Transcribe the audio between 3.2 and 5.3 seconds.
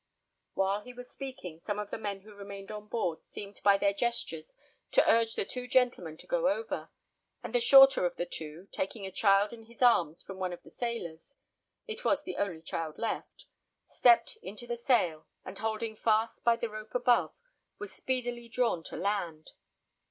seemed by their gestures to